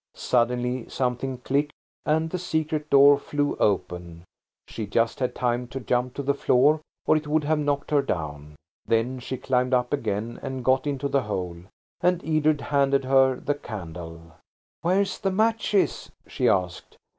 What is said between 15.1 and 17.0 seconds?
the matches?" she asked.